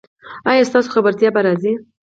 [0.49, 1.71] ایا ستاسو خبرتیا به راځي؟